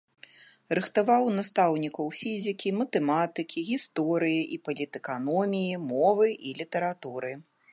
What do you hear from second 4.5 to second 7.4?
і палітэканоміі, мовы і літаратуры.